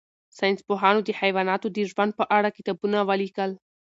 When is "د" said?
1.03-1.09, 1.71-1.77